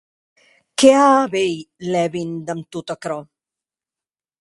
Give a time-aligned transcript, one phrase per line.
[0.79, 1.59] Qué a a veir
[1.91, 3.23] Levin damb tot aquerò?